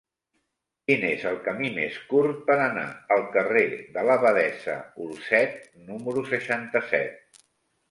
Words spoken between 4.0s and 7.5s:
l'Abadessa Olzet número seixanta-set?